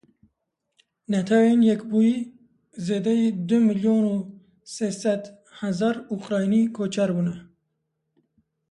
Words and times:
Netewên 1.11 1.59
Yekbûyî 1.69 2.15
Zêdeyî 2.85 3.29
du 3.47 3.57
milyon 3.67 4.03
û 4.15 4.17
sê 4.73 4.89
sed 5.01 5.23
hezar 5.59 5.95
Ukraynî 6.15 6.61
koçber 6.77 7.09
bûne. 7.15 7.35